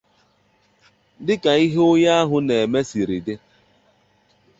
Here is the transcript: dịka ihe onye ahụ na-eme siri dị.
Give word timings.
dịka 1.25 1.51
ihe 1.65 1.79
onye 1.91 2.09
ahụ 2.19 2.37
na-eme 2.47 2.79
siri 2.89 3.17
dị. 3.25 3.35